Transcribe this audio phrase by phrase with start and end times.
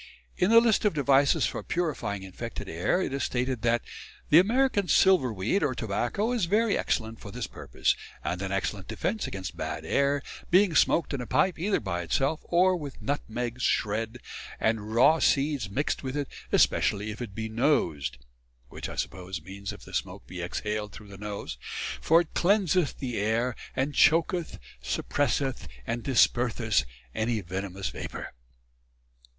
[0.35, 3.83] In the list of devices for purifying infected air it is stated that
[4.31, 8.87] "The American Silver weed, or Tobacco, is very excellent for this purpose, and an excellent
[8.87, 13.61] defence against bad air, being smoked in a pipe, either by itself, or with Nutmegs
[13.61, 14.17] shred,
[14.59, 18.17] and Rew Seeds mixed with it, especially if it be nosed"
[18.69, 21.59] which, I suppose, means if the smoke be exhaled through the nose
[22.01, 28.33] "for it cleanseth the air, and choaketh, suppresseth and disperseth any venomous vapour."